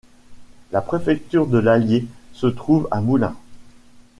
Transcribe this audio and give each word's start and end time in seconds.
La 0.71 0.81
préfecture 0.81 1.45
de 1.45 1.59
l'Allier 1.59 2.07
se 2.33 2.47
trouve 2.47 2.87
à 2.89 3.01
Moulins. 3.01 3.37